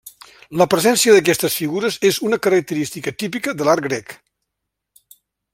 La 0.61 0.65
presència 0.73 1.13
d'aquestes 1.15 1.57
figures 1.59 1.99
és 2.11 2.19
una 2.29 2.41
característica 2.47 3.15
típica 3.25 3.57
de 3.61 3.69
l'art 3.71 3.89
grec. 3.91 4.19